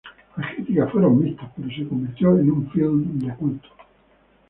[0.35, 3.69] Las críticas fueron mixtas, pero se convirtió en un film de culto.